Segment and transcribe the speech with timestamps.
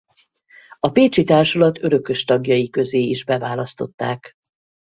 [0.79, 4.35] A pécsi társulat örökös tagjai közé is beválasztották.